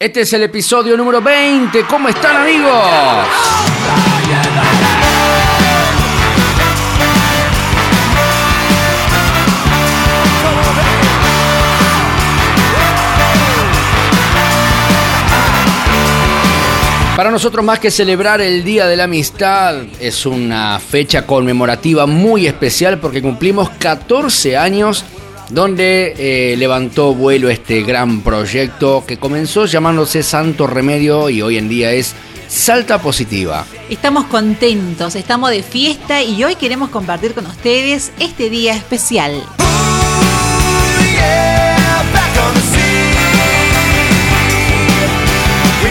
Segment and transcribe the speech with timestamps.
[0.00, 1.82] Este es el episodio número 20.
[1.86, 2.70] ¿Cómo están amigos?
[17.16, 22.46] Para nosotros más que celebrar el Día de la Amistad, es una fecha conmemorativa muy
[22.46, 25.04] especial porque cumplimos 14 años
[25.50, 31.68] donde eh, levantó vuelo este gran proyecto que comenzó llamándose Santo Remedio y hoy en
[31.68, 32.14] día es
[32.48, 33.66] Salta Positiva.
[33.88, 39.42] Estamos contentos, estamos de fiesta y hoy queremos compartir con ustedes este día especial.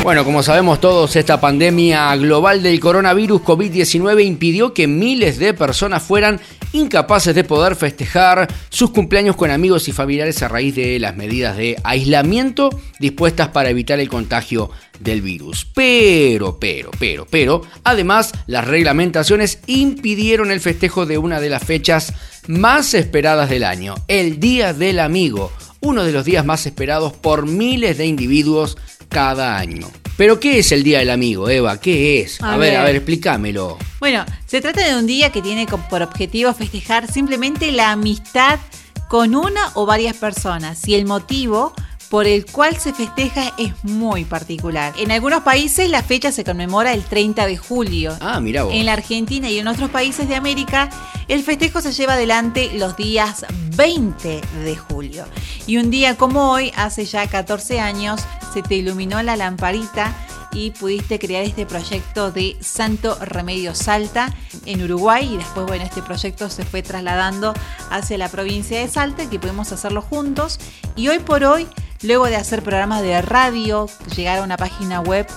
[0.08, 6.02] Bueno, como sabemos todos, esta pandemia global del coronavirus COVID-19 impidió que miles de personas
[6.02, 6.40] fueran
[6.74, 11.58] incapaces de poder festejar sus cumpleaños con amigos y familiares a raíz de las medidas
[11.58, 15.68] de aislamiento dispuestas para evitar el contagio del virus.
[15.74, 22.14] Pero, pero, pero, pero, además las reglamentaciones impidieron el festejo de una de las fechas
[22.48, 27.46] más esperadas del año, el Día del Amigo, uno de los días más esperados por
[27.46, 28.78] miles de individuos
[29.10, 29.90] cada año.
[30.18, 31.80] Pero ¿qué es el Día del Amigo, Eva?
[31.80, 32.42] ¿Qué es?
[32.42, 33.78] A, ver, a ver, explícamelo.
[34.00, 38.60] Bueno, se trata de un día que tiene por objetivo festejar simplemente la amistad
[39.08, 41.74] con una o varias personas y el motivo
[42.10, 44.94] por el cual se festeja es muy particular.
[44.98, 48.16] En algunos países la fecha se conmemora el 30 de julio.
[48.22, 48.74] Ah, mira vos.
[48.74, 50.90] En la Argentina y en otros países de América,
[51.28, 55.26] el festejo se lleva adelante los días 20 de julio.
[55.66, 58.22] Y un día como hoy, hace ya 14 años,
[58.54, 60.16] se te iluminó la lamparita
[60.54, 64.34] y pudiste crear este proyecto de Santo Remedio Salta
[64.66, 67.54] en Uruguay y después bueno este proyecto se fue trasladando
[67.92, 70.60] hacia la provincia de Salta que pudimos hacerlo juntos
[70.96, 71.68] y hoy por hoy
[72.02, 75.28] luego de hacer programas de radio llegar a una página web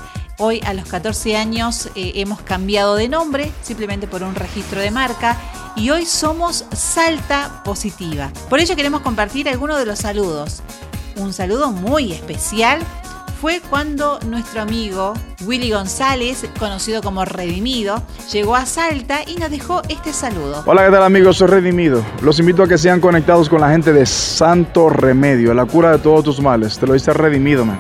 [0.43, 4.91] Hoy a los 14 años eh, hemos cambiado de nombre simplemente por un registro de
[4.91, 5.37] marca
[5.77, 8.33] y hoy somos Salta Positiva.
[8.49, 10.63] Por ello queremos compartir algunos de los saludos.
[11.17, 12.81] Un saludo muy especial
[13.41, 15.15] fue cuando nuestro amigo
[15.47, 20.63] Willy González, conocido como Redimido, llegó a Salta y nos dejó este saludo.
[20.67, 21.39] Hola, ¿qué tal amigos?
[21.39, 22.05] Soy Redimido.
[22.21, 25.99] Los invito a que sean conectados con la gente de Santo Remedio, la cura de
[25.99, 26.79] todos tus males.
[26.79, 27.79] Te lo dice Redimido, man.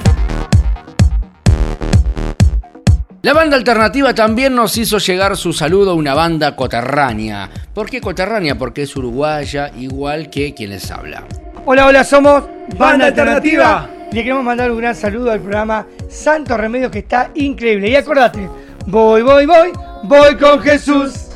[3.21, 7.50] La banda alternativa también nos hizo llegar su saludo a una banda coterránea.
[7.75, 8.56] ¿Por qué coterránea?
[8.56, 11.25] Porque es uruguaya, igual que quien les habla.
[11.66, 12.44] Hola, hola, somos
[12.78, 14.00] Banda Alternativa.
[14.12, 17.91] Le queremos mandar un gran saludo al programa Santo Remedio que está increíble.
[17.91, 18.50] Y acordate,
[18.87, 19.71] voy, voy, voy,
[20.03, 21.28] voy con Jesús.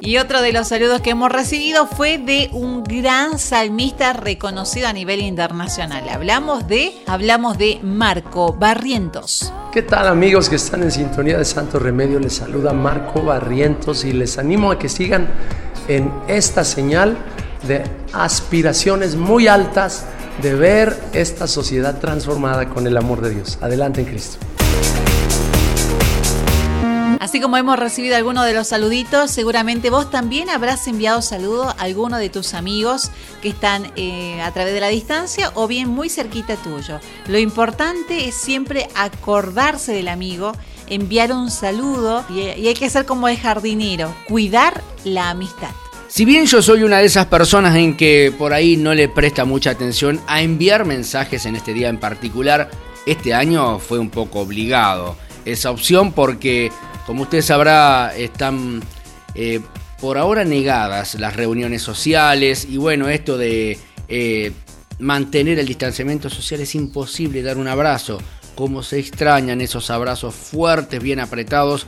[0.00, 4.92] Y otro de los saludos que hemos recibido fue de un gran salmista reconocido a
[4.92, 6.08] nivel internacional.
[6.08, 9.52] Hablamos de, hablamos de Marco Barrientos.
[9.70, 12.18] ¿Qué tal amigos que están en sintonía de Santo Remedio?
[12.18, 15.28] Les saluda Marco Barrientos y les animo a que sigan
[15.86, 17.16] en esta señal
[17.66, 20.04] de aspiraciones muy altas
[20.42, 23.58] de ver esta sociedad transformada con el amor de Dios.
[23.60, 24.38] Adelante en Cristo.
[27.20, 31.82] Así como hemos recibido algunos de los saluditos, seguramente vos también habrás enviado saludos a
[31.82, 33.10] alguno de tus amigos
[33.42, 37.00] que están eh, a través de la distancia o bien muy cerquita tuyo.
[37.26, 40.52] Lo importante es siempre acordarse del amigo,
[40.86, 45.72] enviar un saludo y hay que ser como el jardinero, cuidar la amistad.
[46.08, 49.44] Si bien yo soy una de esas personas en que por ahí no le presta
[49.44, 52.70] mucha atención a enviar mensajes en este día en particular,
[53.04, 56.72] este año fue un poco obligado esa opción porque,
[57.06, 58.82] como usted sabrá, están
[59.34, 59.60] eh,
[60.00, 64.52] por ahora negadas las reuniones sociales y bueno, esto de eh,
[64.98, 68.18] mantener el distanciamiento social es imposible dar un abrazo,
[68.54, 71.86] como se extrañan esos abrazos fuertes, bien apretados,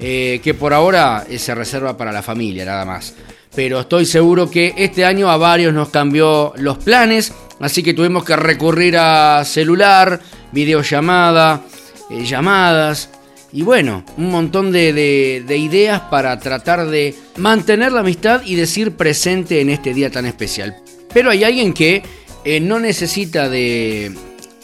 [0.00, 3.14] eh, que por ahora se reserva para la familia nada más
[3.58, 8.22] pero estoy seguro que este año a varios nos cambió los planes, así que tuvimos
[8.22, 10.20] que recurrir a celular,
[10.52, 11.62] videollamada,
[12.08, 13.10] eh, llamadas
[13.52, 19.60] y bueno, un montón de, ideas para tratar de mantener la amistad y decir presente
[19.60, 20.76] en este día tan especial.
[21.12, 22.04] Pero hay alguien que
[22.44, 24.14] eh, no necesita de,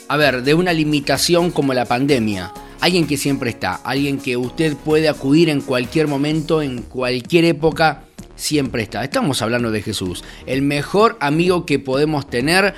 [0.07, 2.53] a ver, de una limitación como la pandemia.
[2.79, 8.04] Alguien que siempre está, alguien que usted puede acudir en cualquier momento, en cualquier época
[8.37, 9.05] siempre está.
[9.05, 12.75] Estamos hablando de Jesús, el mejor amigo que podemos tener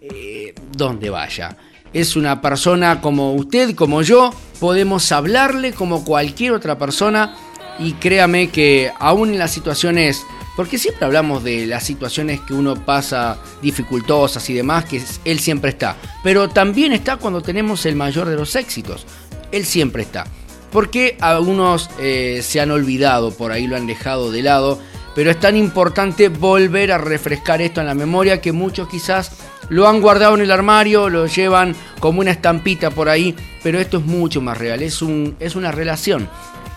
[0.00, 1.56] eh, donde vaya.
[1.92, 7.34] Es una persona como usted, como yo, podemos hablarle como cualquier otra persona
[7.78, 10.22] y créame que aún en las situaciones
[10.56, 15.70] Porque siempre hablamos de las situaciones que uno pasa dificultosas y demás, que Él siempre
[15.70, 15.96] está.
[16.22, 19.06] Pero también está cuando tenemos el mayor de los éxitos.
[19.52, 20.26] Él siempre está.
[20.70, 24.78] Porque algunos eh, se han olvidado, por ahí lo han dejado de lado,
[25.14, 29.32] pero es tan importante volver a refrescar esto en la memoria que muchos quizás
[29.68, 33.98] lo han guardado en el armario, lo llevan como una estampita por ahí, pero esto
[33.98, 36.28] es mucho más real, es, un, es una relación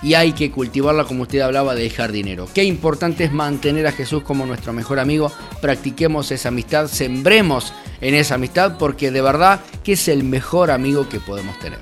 [0.04, 2.48] y hay que cultivarla como usted hablaba de dejar dinero.
[2.54, 5.32] Qué importante es mantener a Jesús como nuestro mejor amigo,
[5.62, 11.08] practiquemos esa amistad, sembremos en esa amistad porque de verdad que es el mejor amigo
[11.08, 11.80] que podemos tener.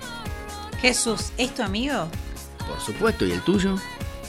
[0.82, 2.08] Jesús, ¿es tu amigo?
[2.68, 3.76] Por supuesto, ¿y el tuyo?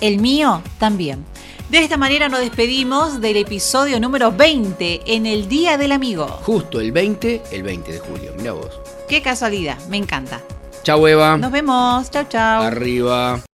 [0.02, 1.24] El mío también.
[1.70, 6.26] De esta manera nos despedimos del episodio número 20 en el Día del Amigo.
[6.26, 8.80] Justo el 20, el 20 de julio, mira vos.
[9.08, 10.40] Qué casualidad, me encanta.
[10.82, 11.36] Chau Eva.
[11.36, 12.62] Nos vemos, chau chau.
[12.64, 13.44] Arriba.